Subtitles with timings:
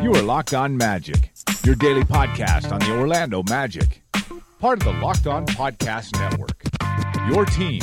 [0.00, 1.32] You are Locked On Magic,
[1.64, 4.00] your daily podcast on the Orlando Magic,
[4.60, 6.62] part of the Locked On Podcast Network.
[7.28, 7.82] Your team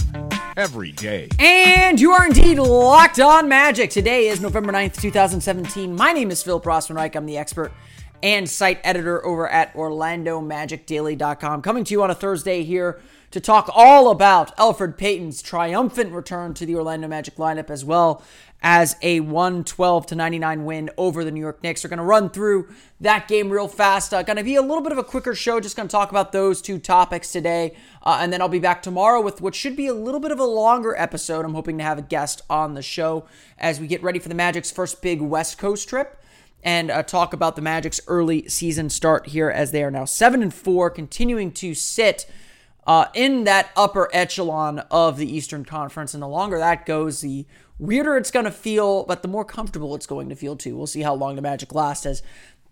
[0.56, 1.28] every day.
[1.40, 3.90] And you are indeed locked on magic.
[3.90, 5.94] Today is November 9th, 2017.
[5.94, 7.16] My name is Phil Rossman-Reich.
[7.16, 7.74] I'm the expert
[8.24, 11.62] and site editor over at OrlandoMagicDaily.com.
[11.62, 13.02] Coming to you on a Thursday here
[13.36, 18.24] to talk all about Elfrid Payton's triumphant return to the Orlando Magic lineup as well
[18.62, 21.84] as a 112 to 99 win over the New York Knicks.
[21.84, 22.70] We're going to run through
[23.02, 24.14] that game real fast.
[24.14, 26.12] Uh, going to be a little bit of a quicker show, just going to talk
[26.12, 27.76] about those two topics today.
[28.04, 30.40] Uh, and then I'll be back tomorrow with what should be a little bit of
[30.40, 31.44] a longer episode.
[31.44, 33.26] I'm hoping to have a guest on the show
[33.58, 36.24] as we get ready for the Magic's first big West Coast trip
[36.64, 40.42] and uh, talk about the Magic's early season start here as they are now 7
[40.42, 42.26] and 4, continuing to sit.
[42.88, 46.14] Uh, in that upper echelon of the Eastern Conference.
[46.14, 47.48] And the longer that goes, the
[47.80, 50.78] weirder it's going to feel, but the more comfortable it's going to feel too.
[50.78, 52.22] We'll see how long the Magic lasts as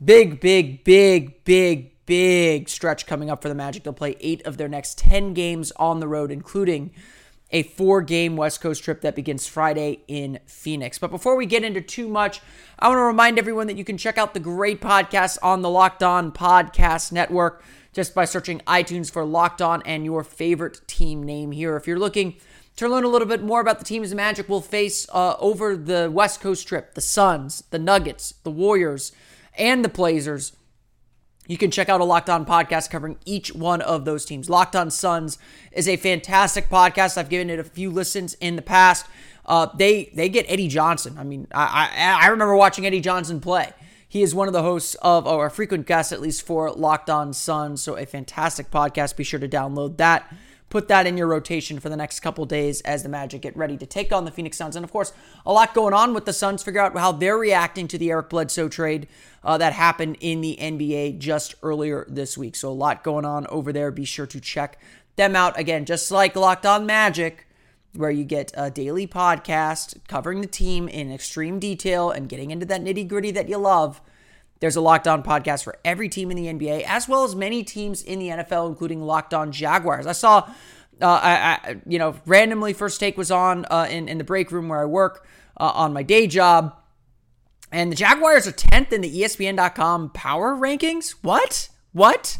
[0.03, 3.83] big, big, big, big, big stretch coming up for the Magic.
[3.83, 6.91] They'll play eight of their next 10 games on the road, including
[7.51, 10.97] a four game West Coast trip that begins Friday in Phoenix.
[10.97, 12.41] But before we get into too much,
[12.79, 15.69] I want to remind everyone that you can check out the great podcasts on the
[15.69, 21.23] Locked On Podcast Network just by searching iTunes for Locked On and your favorite team
[21.23, 21.77] name here.
[21.77, 22.35] If you're looking
[22.75, 26.09] to learn a little bit more about the teams Magic will face uh, over the
[26.11, 29.11] West Coast trip, the Suns, the Nuggets, the Warriors,
[29.57, 30.53] and the Blazers.
[31.47, 34.49] You can check out a Locked On podcast covering each one of those teams.
[34.49, 35.37] Locked On Suns
[35.71, 37.17] is a fantastic podcast.
[37.17, 39.05] I've given it a few listens in the past.
[39.45, 41.17] Uh, they they get Eddie Johnson.
[41.17, 43.73] I mean, I, I I remember watching Eddie Johnson play.
[44.13, 47.33] He is one of the hosts of, a frequent guest at least for Locked On
[47.33, 47.81] Suns.
[47.81, 49.15] So a fantastic podcast.
[49.15, 50.31] Be sure to download that
[50.73, 53.77] put that in your rotation for the next couple days as the Magic get ready
[53.77, 54.75] to take on the Phoenix Suns.
[54.75, 55.13] And of course,
[55.45, 56.63] a lot going on with the Suns.
[56.63, 59.07] Figure out how they're reacting to the Eric Bledsoe trade
[59.43, 62.55] uh, that happened in the NBA just earlier this week.
[62.55, 63.91] So a lot going on over there.
[63.91, 64.79] Be sure to check
[65.15, 67.47] them out again, just like Locked On Magic.
[67.95, 72.65] Where you get a daily podcast covering the team in extreme detail and getting into
[72.65, 74.01] that nitty gritty that you love.
[74.59, 77.63] There's a Locked On podcast for every team in the NBA, as well as many
[77.63, 80.07] teams in the NFL, including Locked On Jaguars.
[80.07, 80.49] I saw,
[81.01, 84.51] uh, I, I, you know, randomly First Take was on uh, in in the break
[84.51, 85.27] room where I work
[85.59, 86.75] uh, on my day job,
[87.71, 91.15] and the Jaguars are 10th in the ESPN.com power rankings.
[91.21, 91.69] What?
[91.91, 92.37] What?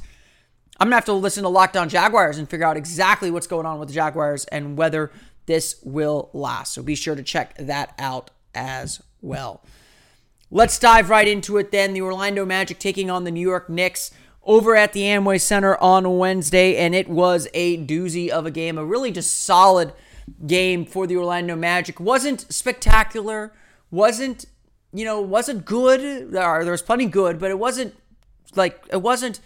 [0.80, 3.66] I'm gonna have to listen to Locked On Jaguars and figure out exactly what's going
[3.66, 5.12] on with the Jaguars and whether
[5.46, 6.74] this will last.
[6.74, 9.64] So be sure to check that out as well.
[10.52, 11.94] Let's dive right into it then.
[11.94, 14.12] The Orlando Magic taking on the New York Knicks
[14.44, 18.78] over at the Amway Center on Wednesday, and it was a doozy of a game,
[18.78, 19.94] a really just solid
[20.46, 22.00] game for the Orlando Magic.
[22.00, 23.54] Wasn't spectacular,
[23.90, 24.46] wasn't,
[24.94, 26.32] you know, wasn't good.
[26.32, 27.96] There, was plenty good, but it wasn't
[28.56, 29.40] like, it wasn't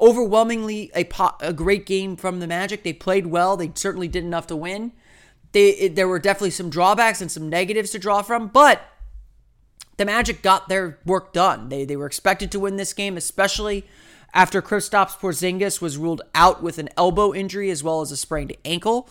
[0.00, 1.06] overwhelmingly a,
[1.40, 2.82] a great game from the Magic.
[2.82, 4.92] They played well, they certainly did enough to win.
[5.52, 8.82] They, it, there were definitely some drawbacks and some negatives to draw from, but
[9.96, 11.68] the Magic got their work done.
[11.68, 13.86] They, they were expected to win this game, especially
[14.34, 18.54] after Kristaps Porzingis was ruled out with an elbow injury as well as a sprained
[18.64, 19.08] ankle.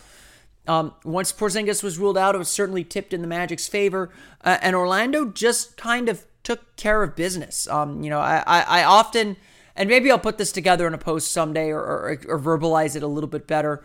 [0.67, 4.11] Um, once Porzingis was ruled out, it was certainly tipped in the Magic's favor,
[4.43, 7.67] uh, and Orlando just kind of took care of business.
[7.67, 9.37] Um, you know, I, I, I, often,
[9.75, 13.03] and maybe I'll put this together in a post someday or, or, or verbalize it
[13.03, 13.83] a little bit better.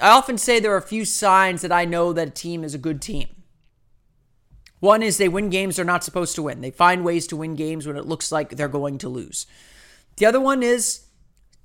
[0.00, 2.74] I often say there are a few signs that I know that a team is
[2.74, 3.28] a good team.
[4.80, 6.62] One is they win games they're not supposed to win.
[6.62, 9.46] They find ways to win games when it looks like they're going to lose.
[10.16, 11.02] The other one is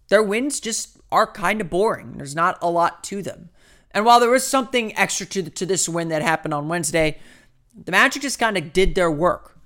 [0.09, 2.13] their wins just are kind of boring.
[2.17, 3.49] There's not a lot to them.
[3.91, 7.19] And while there was something extra to, to this win that happened on Wednesday,
[7.73, 9.57] the Magic just kind of did their work.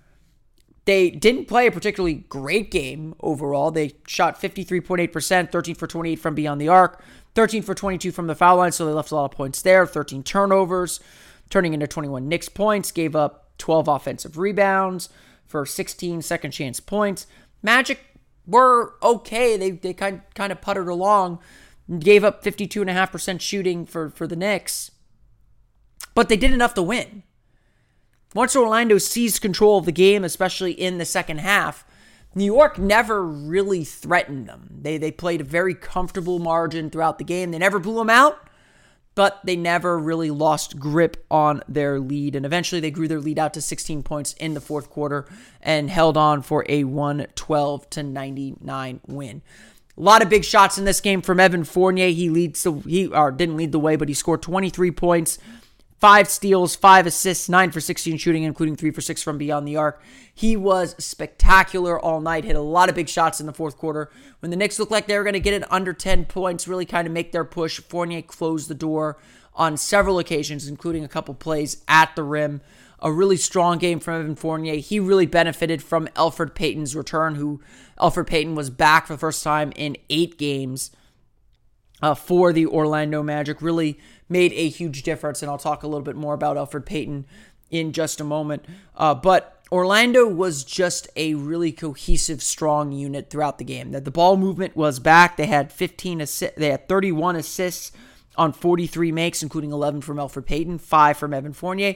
[0.85, 3.71] They didn't play a particularly great game overall.
[3.71, 7.03] They shot 53.8%, 13 for 28 from beyond the arc,
[7.39, 9.85] 13 for 22 from the foul line, so they left a lot of points there,
[9.85, 10.99] 13 turnovers
[11.49, 15.07] turning into 21 Knicks points, gave up 12 offensive rebounds
[15.45, 17.27] for 16 second chance points.
[17.63, 18.01] Magic
[18.45, 19.55] were okay.
[19.55, 21.39] They, they kind, kind of puttered along,
[21.99, 24.91] gave up 52.5% shooting for, for the Knicks,
[26.13, 27.23] but they did enough to win.
[28.35, 31.85] once Orlando seized control of the game, especially in the second half,
[32.35, 34.69] New York never really threatened them.
[34.81, 37.51] They they played a very comfortable margin throughout the game.
[37.51, 38.47] They never blew them out,
[39.15, 42.35] but they never really lost grip on their lead.
[42.35, 45.27] And eventually they grew their lead out to 16 points in the fourth quarter
[45.61, 49.41] and held on for a 112 to 99 win.
[49.97, 52.09] A lot of big shots in this game from Evan Fournier.
[52.09, 55.39] He leads the he or didn't lead the way, but he scored 23 points
[55.99, 59.75] five steals, five assists, nine for 16 shooting, including three for six from beyond the
[59.75, 60.01] arc.
[60.33, 64.09] He was spectacular all night, hit a lot of big shots in the fourth quarter.
[64.39, 66.85] When the Knicks looked like they were going to get it under 10 points, really
[66.85, 69.17] kind of make their push, Fournier closed the door
[69.53, 72.61] on several occasions, including a couple plays at the rim.
[73.01, 74.75] A really strong game from Evan Fournier.
[74.75, 77.61] He really benefited from Elfrid Payton's return, who
[77.97, 80.91] Elfrid Payton was back for the first time in eight games
[82.01, 83.61] uh, for the Orlando Magic.
[83.61, 87.25] Really made a huge difference, and I'll talk a little bit more about Elfrid Payton
[87.71, 88.65] in just a moment.
[88.95, 93.91] Uh, but Orlando was just a really cohesive, strong unit throughout the game.
[93.91, 95.37] That the ball movement was back.
[95.37, 96.57] They had 15 assists.
[96.57, 97.91] They had 31 assists
[98.35, 101.95] on 43 makes, including 11 from Elfrid Payton, five from Evan Fournier.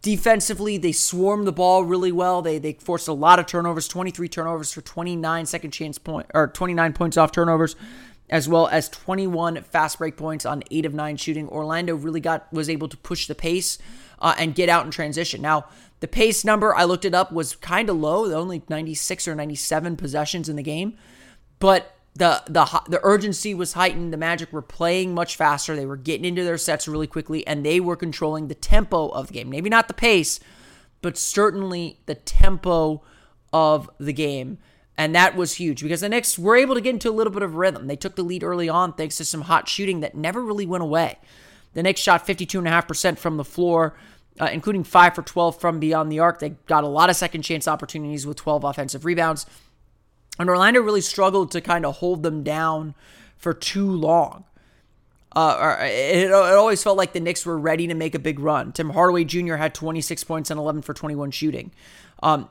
[0.00, 2.42] Defensively, they swarmed the ball really well.
[2.42, 6.48] They they forced a lot of turnovers, 23 turnovers for 29 second chance point or
[6.48, 7.76] 29 points off turnovers
[8.30, 11.48] as well as 21 fast break points on 8 of 9 shooting.
[11.48, 13.78] Orlando really got was able to push the pace
[14.20, 15.42] uh, and get out in transition.
[15.42, 15.66] Now,
[16.00, 19.96] the pace number I looked it up was kind of low, only 96 or 97
[19.96, 20.96] possessions in the game,
[21.58, 24.12] but the the the urgency was heightened.
[24.12, 25.74] The Magic were playing much faster.
[25.74, 29.28] They were getting into their sets really quickly and they were controlling the tempo of
[29.28, 29.48] the game.
[29.48, 30.38] Maybe not the pace,
[31.00, 33.02] but certainly the tempo
[33.52, 34.58] of the game.
[34.98, 37.42] And that was huge because the Knicks were able to get into a little bit
[37.42, 37.86] of rhythm.
[37.86, 40.82] They took the lead early on thanks to some hot shooting that never really went
[40.82, 41.18] away.
[41.72, 43.96] The Knicks shot 52.5% from the floor,
[44.38, 46.40] uh, including 5 for 12 from beyond the arc.
[46.40, 49.46] They got a lot of second chance opportunities with 12 offensive rebounds.
[50.38, 52.94] And Orlando really struggled to kind of hold them down
[53.36, 54.44] for too long.
[55.34, 58.72] Uh, it, it always felt like the Knicks were ready to make a big run.
[58.72, 59.54] Tim Hardaway Jr.
[59.54, 61.72] had 26 points and 11 for 21 shooting.
[62.22, 62.48] Um,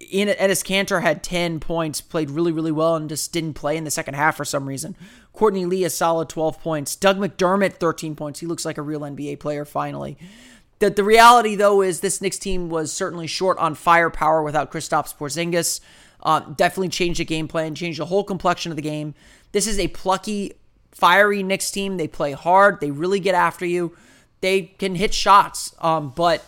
[0.00, 3.84] Ian Enes Kanter had 10 points, played really, really well, and just didn't play in
[3.84, 4.96] the second half for some reason.
[5.32, 6.96] Courtney Lee, a solid 12 points.
[6.96, 8.40] Doug McDermott, 13 points.
[8.40, 10.16] He looks like a real NBA player finally.
[10.78, 15.16] The, the reality, though, is this Knicks team was certainly short on firepower without Kristaps
[15.16, 15.80] Porzingis.
[16.22, 19.14] Uh, definitely changed the game plan, changed the whole complexion of the game.
[19.52, 20.54] This is a plucky,
[20.90, 21.96] fiery Knicks team.
[21.96, 22.80] They play hard.
[22.80, 23.96] They really get after you.
[24.40, 26.44] They can hit shots, um, but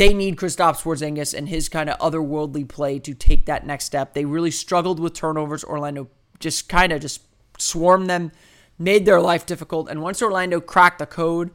[0.00, 4.14] they need Kristaps Porzingis and his kind of otherworldly play to take that next step.
[4.14, 5.62] They really struggled with turnovers.
[5.62, 6.08] Orlando
[6.38, 7.20] just kind of just
[7.58, 8.32] swarmed them,
[8.78, 9.90] made their life difficult.
[9.90, 11.50] And once Orlando cracked the code,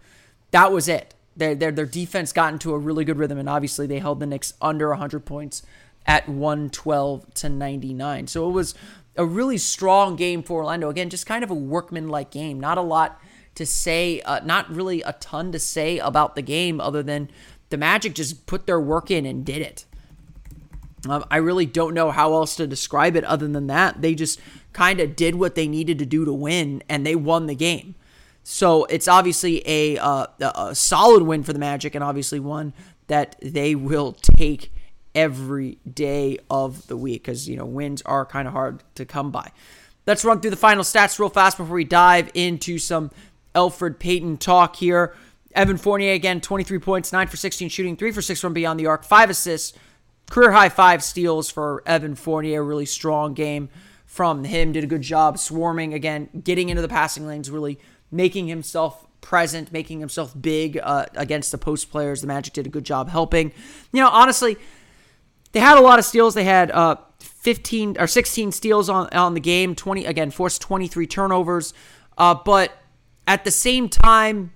[0.52, 1.16] that was it.
[1.36, 4.28] Their, their, their defense got into a really good rhythm, and obviously they held the
[4.28, 5.64] Knicks under 100 points
[6.06, 8.28] at 112 to 99.
[8.28, 8.76] So it was
[9.16, 10.90] a really strong game for Orlando.
[10.92, 12.60] Again, just kind of a workman-like game.
[12.60, 13.20] Not a lot
[13.56, 17.30] to say, uh, not really a ton to say about the game other than
[17.70, 19.86] the Magic just put their work in and did it.
[21.08, 24.02] Um, I really don't know how else to describe it other than that.
[24.02, 24.40] They just
[24.74, 27.96] kind of did what they needed to do to win, and they won the game.
[28.44, 32.74] So it's obviously a, uh, a solid win for the Magic, and obviously one
[33.08, 34.72] that they will take
[35.14, 39.32] every day of the week because you know wins are kind of hard to come
[39.32, 39.52] by.
[40.06, 43.10] Let's run through the final stats real fast before we dive into some
[43.56, 45.16] Elfrid Payton talk here.
[45.56, 48.86] Evan Fournier again, 23 points, 9 for 16 shooting, 3 for 6 from beyond the
[48.86, 49.78] arc, 5 assists,
[50.30, 52.64] career high 5 steals for Evan Fournier.
[52.64, 53.70] Really strong game
[54.06, 54.72] from him.
[54.74, 57.80] Did a good job swarming again, getting into the passing lanes, really
[58.12, 62.22] making himself present, making himself big uh, against the post players.
[62.22, 63.52] The Magic did a good job helping.
[63.92, 64.58] You know, honestly,
[65.54, 66.34] they had a lot of steals.
[66.34, 71.08] They had uh, 15 or 16 steals on, on the game, 20 again, forced 23
[71.08, 71.74] turnovers.
[72.18, 72.72] Uh, but
[73.28, 74.52] at the same time,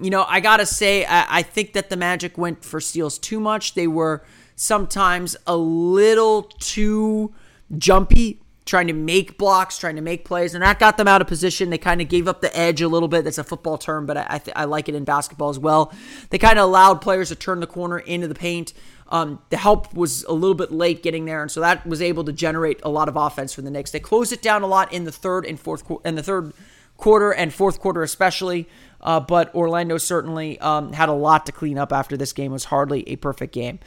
[0.00, 3.40] you know, I gotta say, I, I, think that the Magic went for steals too
[3.40, 3.74] much.
[3.74, 4.24] They were
[4.56, 7.32] sometimes a little too
[7.76, 11.28] jumpy, trying to make blocks, trying to make plays, and that got them out of
[11.28, 11.70] position.
[11.70, 13.24] They kind of gave up the edge a little bit.
[13.24, 15.92] That's a football term, but I, I, th- I like it in basketball as well.
[16.30, 18.72] They kind of allowed players to turn the corner into the paint.
[19.08, 22.24] Um, the help was a little bit late getting there, and so that was able
[22.24, 23.90] to generate a lot of offense for the Knicks.
[23.90, 26.52] They closed it down a lot in the third and fourth quarter, in the third
[26.96, 28.68] quarter and fourth quarter especially.
[29.00, 32.52] Uh, but Orlando certainly um, had a lot to clean up after this game.
[32.52, 33.78] It was hardly a perfect game.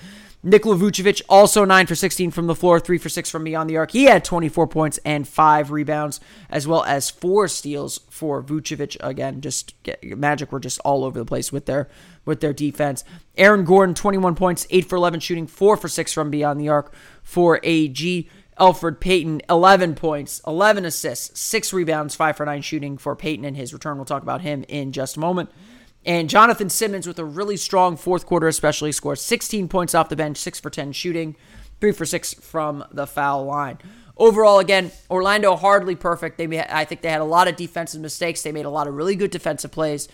[0.43, 3.77] Nikola Vucevic also 9 for 16 from the floor, 3 for 6 from beyond the
[3.77, 3.91] arc.
[3.91, 8.95] He had 24 points and 5 rebounds, as well as 4 steals for Vucevic.
[8.99, 11.89] Again, just get, Magic were just all over the place with their
[12.23, 13.03] with their defense.
[13.35, 16.93] Aaron Gordon 21 points, 8 for 11 shooting, 4 for 6 from beyond the arc
[17.23, 18.29] for AG.
[18.59, 23.55] Elfrid Payton 11 points, 11 assists, 6 rebounds, 5 for 9 shooting for Payton in
[23.55, 23.97] his return.
[23.97, 25.49] We'll talk about him in just a moment.
[26.05, 30.15] And Jonathan Simmons with a really strong fourth quarter, especially scored 16 points off the
[30.15, 31.35] bench, 6 for 10 shooting,
[31.81, 33.77] 3 for 6 from the foul line.
[34.15, 36.37] Overall, again, Orlando hardly perfect.
[36.37, 38.41] They, I think they had a lot of defensive mistakes.
[38.41, 40.07] They made a lot of really good defensive plays,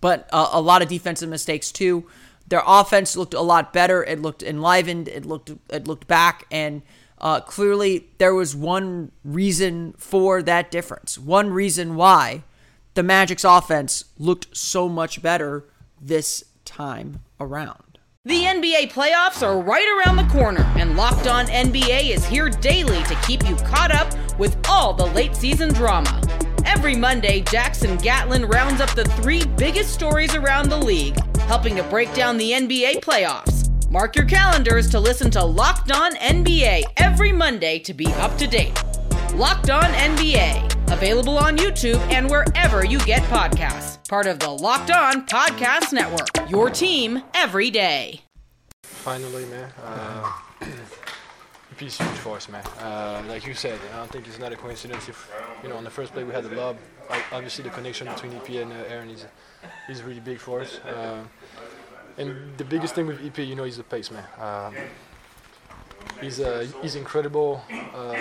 [0.00, 2.06] but uh, a lot of defensive mistakes too.
[2.48, 4.04] Their offense looked a lot better.
[4.04, 5.08] It looked enlivened.
[5.08, 6.82] It looked it looked back, and
[7.20, 11.18] uh, clearly there was one reason for that difference.
[11.18, 12.42] One reason why
[12.94, 15.64] the Magic's offense looked so much better
[16.00, 17.98] this time around.
[18.24, 23.00] The NBA playoffs are right around the corner, and Locked On NBA is here daily
[23.04, 26.20] to keep you caught up with all the late season drama.
[26.64, 31.84] Every Monday, Jackson Gatlin rounds up the three biggest stories around the league, helping to
[31.84, 33.55] break down the NBA playoffs.
[33.96, 38.46] Mark your calendars to listen to Locked On NBA every Monday to be up to
[38.46, 38.78] date.
[39.34, 44.06] Locked On NBA Available on YouTube and wherever you get podcasts.
[44.06, 46.28] Part of the Locked On Podcast Network.
[46.50, 48.20] Your team every day.
[48.82, 49.72] Finally, man.
[49.82, 50.30] Uh,
[51.78, 52.66] huge for us, man.
[52.78, 55.84] Uh, like you said, I don't think it's not a coincidence if, you know, on
[55.84, 56.76] the first play we had the lob.
[57.32, 59.24] Obviously, the connection between EP and uh, Aaron is,
[59.88, 60.80] is really big for us.
[60.80, 61.22] Uh,
[62.18, 64.24] and the biggest thing with EP, you know, is the pace, man.
[64.38, 64.74] Um,
[66.20, 67.62] he's uh, he's incredible.
[67.94, 68.14] Uh,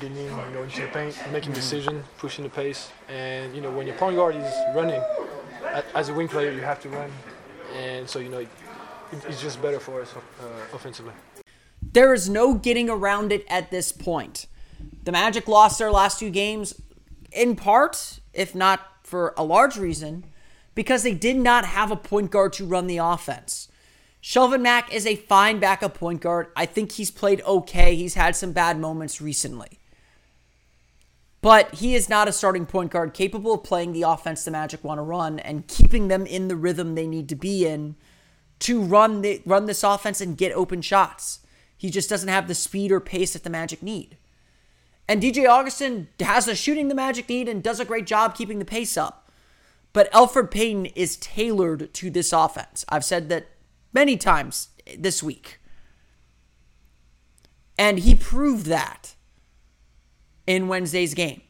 [0.00, 3.86] getting you know into the paint, making decision, pushing the pace, and you know when
[3.86, 5.02] your point guard is running,
[5.94, 7.10] as a wing player you have to run,
[7.76, 8.48] and so you know it,
[9.12, 11.12] it's just better for us uh, offensively.
[11.82, 14.46] There is no getting around it at this point.
[15.04, 16.80] The Magic lost their last two games,
[17.32, 20.24] in part, if not for a large reason,
[20.80, 23.68] because they did not have a point guard to run the offense.
[24.22, 26.46] Shelvin Mack is a fine backup point guard.
[26.56, 27.94] I think he's played okay.
[27.94, 29.78] He's had some bad moments recently.
[31.42, 34.82] But he is not a starting point guard capable of playing the offense the Magic
[34.82, 37.94] want to run and keeping them in the rhythm they need to be in
[38.60, 41.40] to run the, run this offense and get open shots.
[41.76, 44.16] He just doesn't have the speed or pace that the Magic need.
[45.06, 48.60] And DJ Augustin has the shooting the Magic need and does a great job keeping
[48.60, 49.29] the pace up.
[49.92, 52.84] But Elfrid Payton is tailored to this offense.
[52.88, 53.48] I've said that
[53.92, 55.58] many times this week.
[57.78, 59.14] And he proved that
[60.46, 61.42] in Wednesday's game.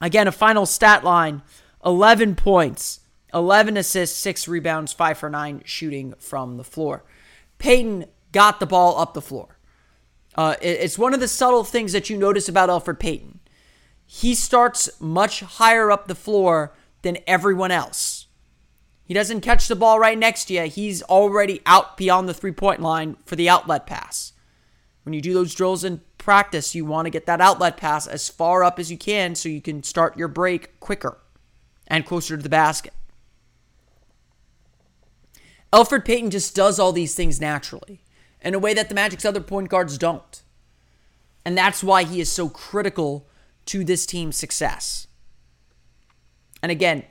[0.00, 1.42] Again, a final stat line
[1.84, 3.00] 11 points,
[3.32, 7.04] 11 assists, 6 rebounds, 5 for 9 shooting from the floor.
[7.58, 9.58] Payton got the ball up the floor.
[10.34, 13.40] Uh, it's one of the subtle things that you notice about Elfrid Payton.
[14.06, 16.72] He starts much higher up the floor
[17.08, 18.26] than everyone else.
[19.02, 20.64] He doesn't catch the ball right next to you.
[20.64, 24.34] He's already out beyond the three point line for the outlet pass.
[25.04, 28.28] When you do those drills in practice, you want to get that outlet pass as
[28.28, 31.16] far up as you can so you can start your break quicker
[31.86, 32.92] and closer to the basket.
[35.72, 38.02] Elfrid Payton just does all these things naturally
[38.42, 40.42] in a way that the Magic's other point guards don't.
[41.42, 43.26] And that's why he is so critical
[43.66, 45.07] to this team's success.
[46.62, 47.04] And again,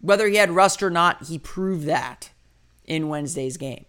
[0.00, 2.30] whether he had rust or not, he proved that
[2.84, 3.84] in Wednesday's game.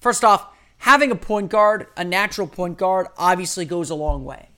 [0.00, 0.46] First off,
[0.78, 4.50] having a point guard, a natural point guard, obviously goes a long way.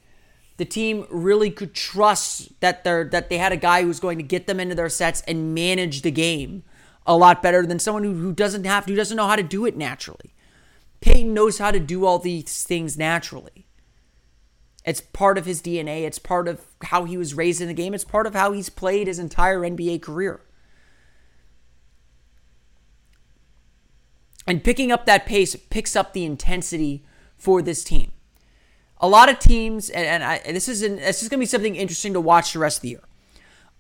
[0.57, 4.19] The team really could trust that they that they had a guy who was going
[4.19, 6.65] to get them into their sets and manage the game
[7.07, 9.65] a lot better than someone who, who doesn't have who doesn't know how to do
[9.67, 10.35] it naturally.
[11.01, 13.68] Payton knows how to do all these things naturally.
[14.89, 16.05] It's part of his DNA.
[16.05, 17.93] It's part of how he was raised in the game.
[17.93, 20.41] It's part of how he's played his entire NBA career.
[24.47, 27.05] And picking up that pace picks up the intensity
[27.37, 28.13] for this team.
[28.99, 31.47] A lot of teams, and, and I, this is an, this is going to be
[31.47, 33.05] something interesting to watch the rest of the year.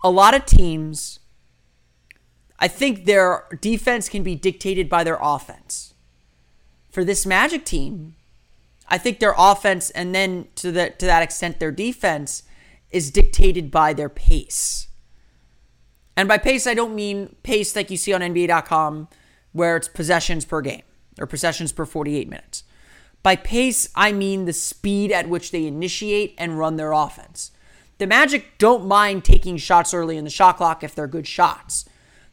[0.04, 1.20] A lot of teams,
[2.58, 5.94] I think their defense can be dictated by their offense.
[6.90, 8.14] For this Magic team,
[8.88, 12.42] I think their offense, and then to that to that extent, their defense
[12.90, 14.88] is dictated by their pace.
[16.16, 19.08] And by pace, I don't mean pace like you see on NBA.com,
[19.52, 20.82] where it's possessions per game
[21.20, 22.64] or possessions per 48 minutes.
[23.22, 27.50] By pace, I mean the speed at which they initiate and run their offense.
[27.98, 31.84] The Magic don't mind taking shots early in the shot clock if they're good shots.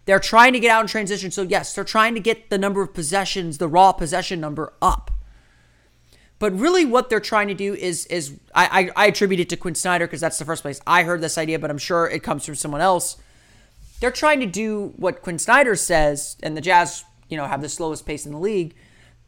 [0.06, 1.32] They're trying to get out in transition.
[1.32, 5.10] So, yes, they're trying to get the number of possessions, the raw possession number up.
[6.46, 9.58] But really, what they're trying to do is is I, I, I attribute it to
[9.58, 12.22] Quin Snyder because that's the first place I heard this idea, but I'm sure it
[12.22, 13.18] comes from someone else.
[14.00, 17.68] They're trying to do what Quin Snyder says, and the Jazz, you know, have the
[17.68, 18.76] slowest pace in the league.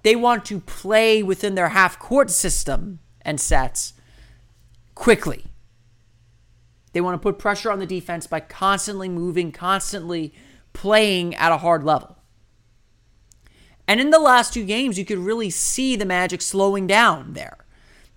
[0.03, 3.93] They want to play within their half court system and sets
[4.93, 5.45] quickly.
[6.93, 10.35] They want to put pressure on the defense by constantly moving, constantly
[10.73, 12.16] playing at a hard level.
[13.87, 17.65] And in the last two games, you could really see the Magic slowing down there.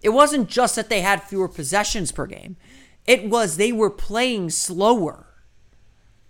[0.03, 2.57] It wasn't just that they had fewer possessions per game,
[3.07, 5.27] it was they were playing slower.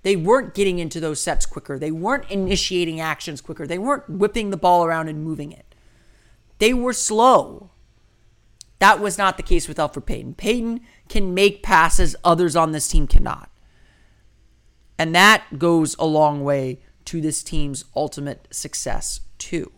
[0.03, 1.79] They weren't getting into those sets quicker.
[1.79, 3.67] They weren't initiating actions quicker.
[3.67, 5.75] They weren't whipping the ball around and moving it.
[6.59, 7.71] They were slow.
[8.79, 10.35] That was not the case with Elfrid Payton.
[10.35, 13.51] Payton can make passes others on this team cannot.
[14.99, 19.73] And that goes a long way to this team's ultimate success, too.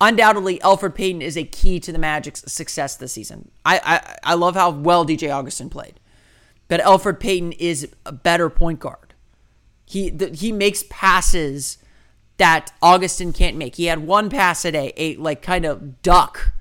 [0.00, 3.52] Undoubtedly, Elfrid Payton is a key to the Magic's success this season.
[3.64, 6.00] I, I, I love how well DJ Augustin played.
[6.66, 9.14] But Elfrid Payton is a better point guard.
[9.84, 11.78] He, the, he makes passes
[12.38, 13.76] that Augustin can't make.
[13.76, 16.52] He had one pass a day, a like kind of duck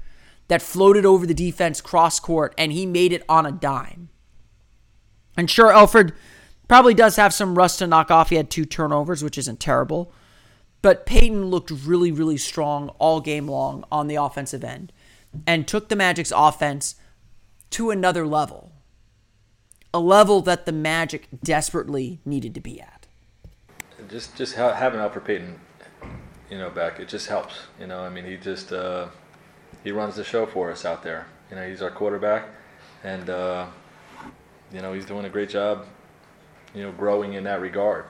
[0.48, 4.10] that floated over the defense cross court, and he made it on a dime.
[5.36, 6.14] And sure, Elfrid
[6.68, 8.30] probably does have some rust to knock off.
[8.30, 10.14] He had two turnovers, which isn't terrible.
[10.82, 14.92] But Payton looked really, really strong all game long on the offensive end
[15.46, 16.96] and took the Magic's offense
[17.72, 18.72] to another level.
[19.94, 23.08] A level that the Magic desperately needed to be at.
[24.10, 25.60] Just just having Elfrid Payton,
[26.50, 27.54] you know, back, it just helps.
[27.80, 29.08] You know, I mean, he just uh,
[29.84, 31.28] he runs the show for us out there.
[31.50, 32.48] You know, he's our quarterback,
[33.04, 33.68] and uh,
[34.74, 35.86] you know he's doing a great job.
[36.74, 38.06] You know, growing in that regard.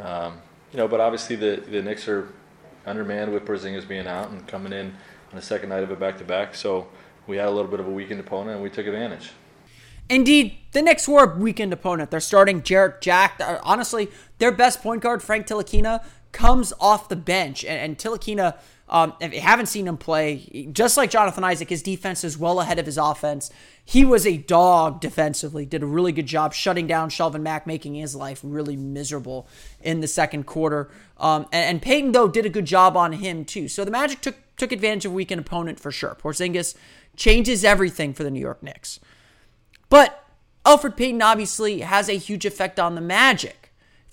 [0.00, 0.40] Um,
[0.74, 2.28] you know, but obviously the the Knicks are
[2.84, 6.18] undermanned with Porzingis being out and coming in on the second night of a back
[6.18, 6.56] to back.
[6.56, 6.88] So
[7.28, 9.30] we had a little bit of a weakened opponent, and we took advantage.
[10.08, 12.10] Indeed, the Knicks were a weakened opponent.
[12.10, 13.40] They're starting Jarrett Jack.
[13.62, 16.04] Honestly, their best point guard, Frank Ntilikina,
[16.34, 17.64] comes off the bench.
[17.64, 21.82] And, and Ntilikina, um, if you haven't seen him play, just like Jonathan Isaac, his
[21.82, 23.50] defense is well ahead of his offense.
[23.82, 27.94] He was a dog defensively, did a really good job shutting down Shelvin Mack, making
[27.94, 29.48] his life really miserable
[29.80, 30.90] in the second quarter.
[31.16, 33.68] Um, and, and Payton, though, did a good job on him, too.
[33.68, 36.14] So the Magic took, took advantage of a weakened opponent for sure.
[36.20, 36.74] Porzingis
[37.16, 39.00] changes everything for the New York Knicks.
[39.88, 40.26] But
[40.66, 43.63] Elfrid Payton obviously has a huge effect on the Magic.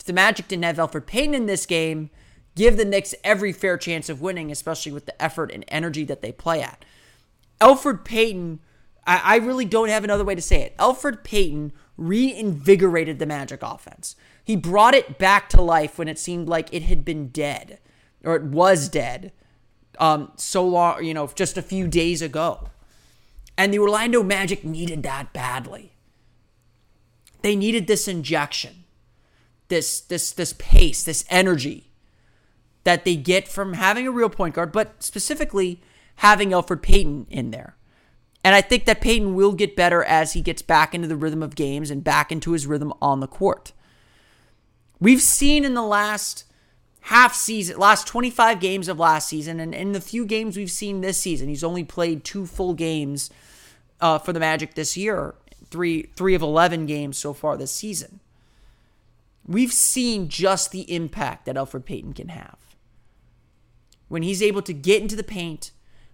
[0.01, 2.09] If the Magic didn't have Elfrid Payton in this game,
[2.55, 6.23] give the Knicks every fair chance of winning, especially with the effort and energy that
[6.23, 6.83] they play at.
[7.59, 8.61] Elfrid Payton,
[9.05, 10.75] I, I really don't have another way to say it.
[10.77, 14.15] Elfrid Payton reinvigorated the Magic offense.
[14.43, 17.77] He brought it back to life when it seemed like it had been dead,
[18.23, 19.31] or it was dead,
[19.99, 22.69] um, so long, you know, just a few days ago.
[23.55, 25.93] And the Orlando Magic needed that badly.
[27.43, 28.80] They needed this injection,
[29.71, 31.89] this this this pace, this energy
[32.83, 35.81] that they get from having a real point guard, but specifically
[36.17, 37.77] having Elfrid Payton in there.
[38.43, 41.41] And I think that Payton will get better as he gets back into the rhythm
[41.41, 43.71] of games and back into his rhythm on the court.
[44.99, 46.43] We've seen in the last
[47.01, 51.01] half season, last 25 games of last season, and in the few games we've seen
[51.01, 53.29] this season, he's only played two full games
[54.01, 55.35] uh, for the Magic this year,
[55.69, 58.19] three three of 11 games so far this season.
[59.51, 62.57] We've seen just the impact that Elfrid Payton can have
[64.07, 65.71] when he's able to get into the paint,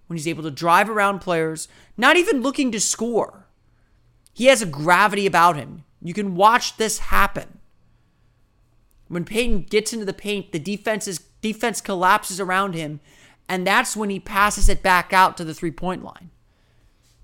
[0.07, 3.45] when he's able to drive around players, not even looking to score.
[4.33, 5.83] He has a gravity about him.
[6.01, 7.59] You can watch this happen.
[9.07, 13.01] When Payton gets into the paint, the defense's defense collapses around him,
[13.47, 16.31] and that's when he passes it back out to the three-point line.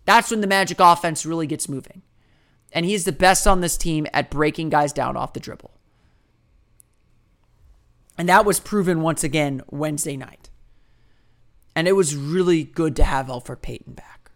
[0.06, 2.04] That's when the Magic offense really gets moving.
[2.72, 5.72] And he's the best on this team at breaking guys down off the dribble.
[8.18, 10.50] And that was proven once again Wednesday night.
[11.76, 14.32] And it was really good to have Elfrid Payton back.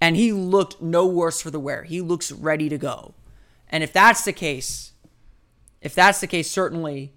[0.00, 1.82] And he looked no worse for the wear.
[1.82, 3.14] He looks ready to go.
[3.68, 4.92] And if that's the case,
[5.80, 7.14] if that's the case, certainly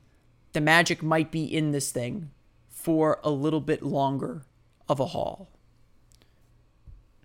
[0.53, 2.31] the Magic might be in this thing
[2.69, 4.43] for a little bit longer
[4.89, 5.50] of a haul.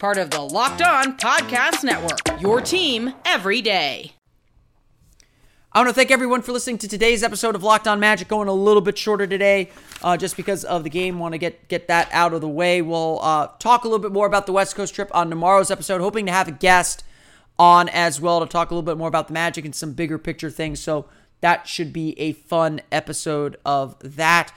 [0.00, 4.14] Part of the Locked On Podcast Network, your team every day.
[5.74, 8.26] I want to thank everyone for listening to today's episode of Locked On Magic.
[8.26, 9.68] Going a little bit shorter today,
[10.02, 11.18] uh, just because of the game.
[11.18, 12.80] Want to get get that out of the way.
[12.80, 16.00] We'll uh, talk a little bit more about the West Coast trip on tomorrow's episode.
[16.00, 17.04] Hoping to have a guest
[17.58, 20.16] on as well to talk a little bit more about the Magic and some bigger
[20.16, 20.80] picture things.
[20.80, 21.10] So
[21.42, 24.50] that should be a fun episode of that.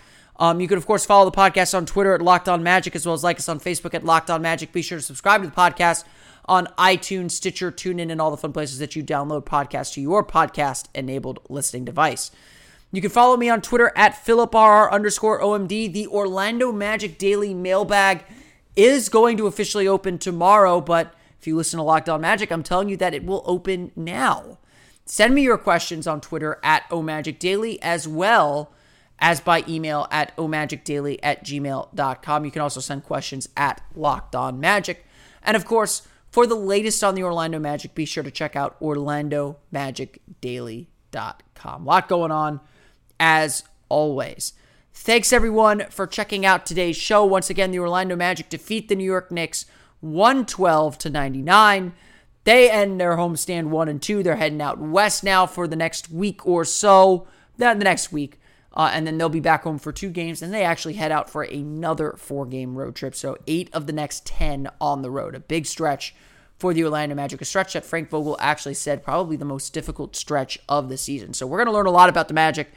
[0.44, 3.06] Um, you can, of course, follow the podcast on Twitter at Locked On Magic, as
[3.06, 4.74] well as like us on Facebook at Locked On Magic.
[4.74, 6.04] Be sure to subscribe to the podcast
[6.44, 10.22] on iTunes, Stitcher, TuneIn, and all the fun places that you download podcasts to your
[10.22, 12.30] podcast enabled listening device.
[12.92, 15.94] You can follow me on Twitter at PhilipRR underscore OMD.
[15.94, 18.26] The Orlando Magic Daily Mailbag
[18.76, 22.64] is going to officially open tomorrow, but if you listen to Locked On Magic, I'm
[22.64, 24.58] telling you that it will open now.
[25.06, 28.74] Send me your questions on Twitter at OMagicDaily as well
[29.24, 32.46] as by email at omagicdaily at gmail.com.
[32.46, 35.06] You can also send questions at Locked On Magic.
[35.42, 38.78] And of course, for the latest on the Orlando Magic, be sure to check out
[38.82, 41.82] OrlandoMagicDaily.com.
[41.82, 42.60] A lot going on
[43.18, 44.52] as always.
[44.94, 47.24] Thanks everyone for checking out today's show.
[47.24, 49.66] Once again, the Orlando Magic defeat the New York Knicks
[50.02, 51.94] 112 to 99.
[52.44, 54.22] They end their homestand 1 and 2.
[54.22, 57.26] They're heading out west now for the next week or so.
[57.58, 58.42] Not the next week.
[58.74, 61.30] Uh, and then they'll be back home for two games, and they actually head out
[61.30, 63.14] for another four game road trip.
[63.14, 65.36] So, eight of the next 10 on the road.
[65.36, 66.16] A big stretch
[66.58, 70.16] for the Orlando Magic, a stretch that Frank Vogel actually said probably the most difficult
[70.16, 71.34] stretch of the season.
[71.34, 72.72] So, we're going to learn a lot about the Magic.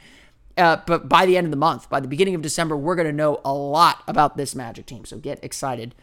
[0.55, 3.07] Uh, but by the end of the month, by the beginning of December, we're going
[3.07, 5.03] to know a lot about this Magic team.
[5.03, 5.95] So, get excited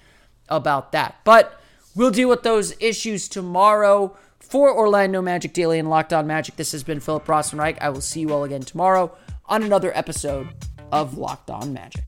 [0.48, 1.20] about that.
[1.22, 1.60] But
[1.94, 4.16] we'll deal with those issues tomorrow.
[4.40, 7.80] For Orlando Magic Daily and Locked On Magic, this has been Philip Rossman-Reich.
[7.80, 10.48] I will see you all again tomorrow on another episode
[10.92, 12.04] of Locked On Magic.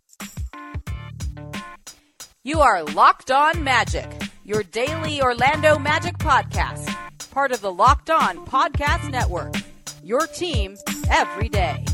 [2.44, 4.08] You are Locked On Magic,
[4.44, 6.94] your daily Orlando Magic podcast,
[7.30, 9.54] part of the Locked On Podcast Network.
[10.02, 10.76] Your team
[11.10, 11.84] every day.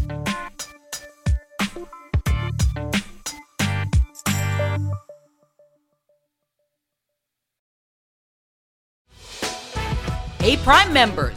[10.39, 11.37] Hey, Prime members,